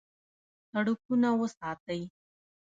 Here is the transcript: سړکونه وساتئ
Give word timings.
سړکونه 0.71 1.29
وساتئ 1.39 2.01